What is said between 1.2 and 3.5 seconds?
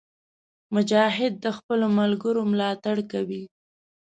د خپلو ملګرو ملاتړ کوي.